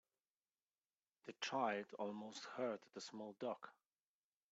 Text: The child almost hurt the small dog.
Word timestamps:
The 1.25 1.33
child 1.41 1.85
almost 1.99 2.45
hurt 2.57 2.81
the 2.95 3.01
small 3.01 3.33
dog. 3.39 3.67